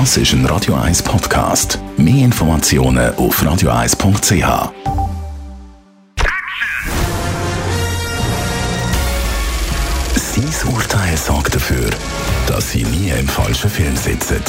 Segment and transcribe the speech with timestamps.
[0.00, 1.78] Das ist ein Radio 1 Podcast.
[1.96, 4.72] Mehr Informationen auf radio1.ch.
[10.16, 11.90] Sein Urteil sorgt dafür,
[12.48, 14.42] dass Sie nie im falschen Film sitzen.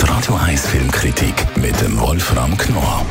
[0.00, 3.04] Die Radio 1 Filmkritik mit dem Wolfram Knorr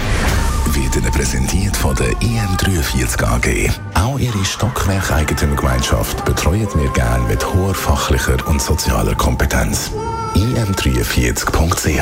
[0.71, 3.70] wird Ihnen präsentiert von der IM43 AG.
[3.93, 9.91] Auch Ihre Stockwerk-Eigentümergemeinschaft betreuen wir gerne mit hoher fachlicher und sozialer Kompetenz.
[10.40, 12.02] im43.ch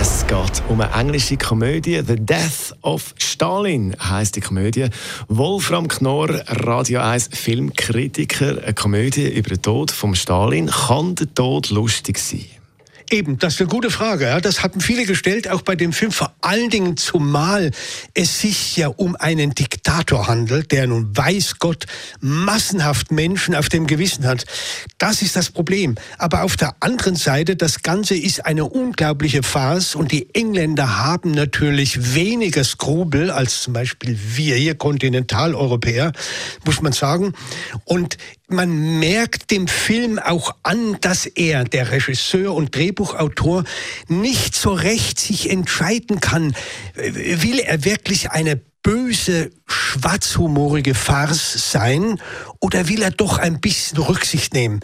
[0.00, 2.02] Es geht um eine englische Komödie.
[2.04, 4.88] The Death of Stalin heißt die Komödie.
[5.28, 8.62] Wolfram Knorr, Radio 1 Filmkritiker.
[8.62, 10.66] Eine Komödie über den Tod von Stalin.
[10.66, 12.57] Kann der Tod lustig sein?
[13.10, 14.26] Eben, das ist eine gute Frage.
[14.26, 14.40] Ja.
[14.40, 16.12] Das hatten viele gestellt, auch bei dem Film.
[16.12, 17.70] Vor allen Dingen zumal
[18.12, 21.86] es sich ja um einen Diktator handelt, der nun weiß Gott
[22.20, 24.44] massenhaft Menschen auf dem Gewissen hat.
[24.98, 25.94] Das ist das Problem.
[26.18, 31.30] Aber auf der anderen Seite, das Ganze ist eine unglaubliche Farce und die Engländer haben
[31.30, 36.12] natürlich weniger Skrupel als zum Beispiel wir hier Kontinentaleuropäer,
[36.66, 37.32] muss man sagen.
[37.84, 43.64] Und man merkt dem Film auch an, dass er, der Regisseur und Drehbuchautor,
[44.08, 46.54] nicht so recht sich entscheiden kann.
[46.94, 52.20] Will er wirklich eine böse, schwarzhumorige Farce sein
[52.60, 54.80] oder will er doch ein bisschen Rücksicht nehmen?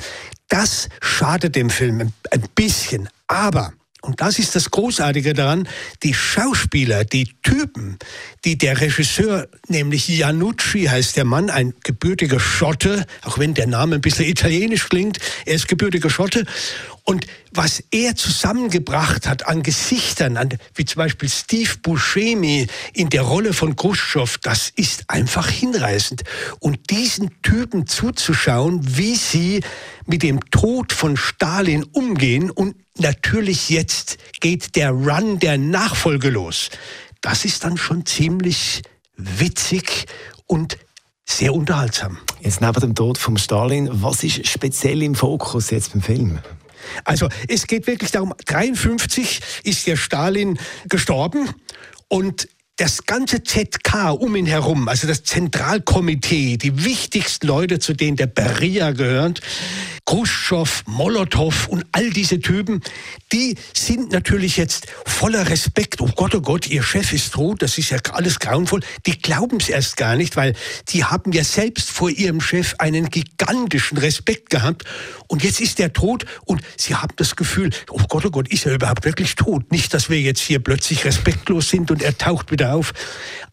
[0.48, 3.08] Das schadet dem Film ein bisschen.
[3.26, 3.72] Aber
[4.04, 5.66] und das ist das Großartige daran,
[6.02, 7.98] die Schauspieler, die Typen,
[8.44, 13.96] die der Regisseur, nämlich Janucci heißt der Mann, ein gebürtiger Schotte, auch wenn der Name
[13.96, 16.44] ein bisschen italienisch klingt, er ist gebürtiger Schotte.
[17.06, 23.22] Und was er zusammengebracht hat an Gesichtern, an, wie zum Beispiel Steve Buscemi in der
[23.22, 26.24] Rolle von Khrushchev, das ist einfach hinreißend.
[26.60, 29.60] Und diesen Typen zuzuschauen, wie sie
[30.06, 36.70] mit dem Tod von Stalin umgehen und natürlich jetzt geht der Run der Nachfolge los.
[37.20, 38.82] Das ist dann schon ziemlich
[39.16, 40.06] witzig
[40.46, 40.78] und
[41.26, 42.18] sehr unterhaltsam.
[42.40, 46.38] Jetzt neben dem Tod von Stalin, was ist speziell im Fokus jetzt beim Film?
[47.04, 50.58] Also es geht wirklich darum, 53 ist der Stalin
[50.88, 51.50] gestorben
[52.08, 58.16] und das ganze ZK um ihn herum, also das Zentralkomitee, die wichtigsten Leute, zu denen
[58.16, 59.40] der Beria gehört,
[60.06, 62.82] Khrushchev, Molotow und all diese Typen,
[63.32, 66.00] die sind natürlich jetzt voller Respekt.
[66.00, 68.80] Oh Gott, oh Gott, ihr Chef ist tot, das ist ja alles grauenvoll.
[69.06, 70.54] Die glauben es erst gar nicht, weil
[70.88, 74.84] die haben ja selbst vor ihrem Chef einen gigantischen Respekt gehabt.
[75.26, 78.66] Und jetzt ist er tot und sie haben das Gefühl, oh Gott, oh Gott, ist
[78.66, 79.72] er überhaupt wirklich tot?
[79.72, 82.92] Nicht, dass wir jetzt hier plötzlich respektlos sind und er taucht wieder auf.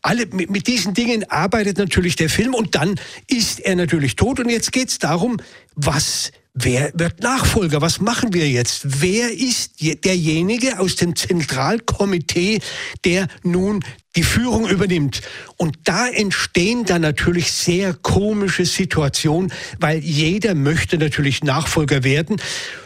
[0.02, 4.40] Alle, mit, mit diesen Dingen arbeitet natürlich der Film und dann ist er natürlich tot.
[4.40, 5.38] Und jetzt geht es darum,
[5.76, 7.80] was Wer wird Nachfolger?
[7.80, 8.82] Was machen wir jetzt?
[9.02, 12.60] Wer ist derjenige aus dem Zentralkomitee,
[13.06, 13.86] der nun
[14.18, 15.22] die Führung übernimmt?
[15.56, 22.36] Und da entstehen dann natürlich sehr komische Situationen, weil jeder möchte natürlich Nachfolger werden,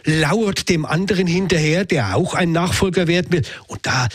[0.03, 3.41] lauert dem anderen hinterher, der auch ein Nachfolger werden will.
[3.65, 4.09] Und da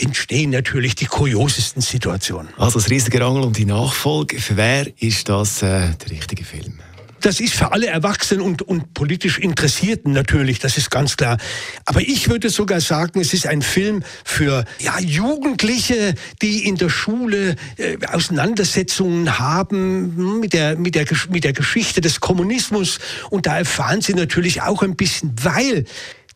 [0.00, 2.48] entstehen natürlich die kuriosesten Situationen.
[2.56, 4.40] Also das riesige Rangel um die Nachfolge.
[4.40, 6.80] Für wer ist das äh, der richtige Film?
[7.26, 11.38] Das ist für alle Erwachsenen und, und politisch Interessierten natürlich, das ist ganz klar.
[11.84, 16.88] Aber ich würde sogar sagen, es ist ein Film für ja, Jugendliche, die in der
[16.88, 23.00] Schule äh, Auseinandersetzungen haben mit der, mit, der, mit der Geschichte des Kommunismus.
[23.28, 25.84] Und da erfahren sie natürlich auch ein bisschen, weil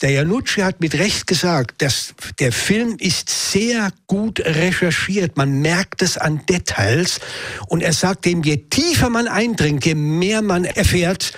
[0.03, 5.37] der Janucci hat mit Recht gesagt, dass der Film ist sehr gut recherchiert.
[5.37, 7.21] Man merkt es an Details.
[7.69, 11.33] Und er sagt dem, je tiefer man eindringt, je mehr man erfährt,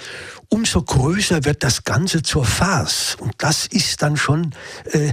[0.52, 3.16] umso größer wird das Ganze zur Farce.
[3.18, 4.50] Und das ist dann schon,
[4.92, 5.12] äh,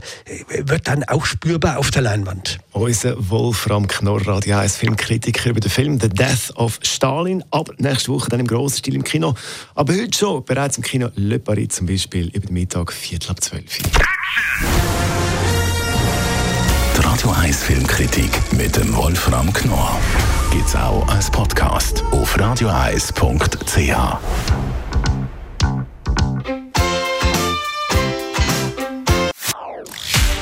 [0.66, 2.60] wird dann auch spürbar auf der Leinwand.
[2.74, 7.44] Unser Wolfram Knorr, Radio 1 Filmkritiker über den Film The Death of Stalin.
[7.52, 9.34] Ab nächste Woche dann im grossen Stil im Kino.
[9.76, 13.42] Aber heute schon bereits im Kino Le Paris zum Beispiel über den Mittag, Viertel ab
[13.42, 13.78] zwölf.
[16.98, 19.98] Die Radio 1 Filmkritik mit dem Wolfram Knorr
[20.52, 23.96] gibt es auch als Podcast auf radioeis.ch.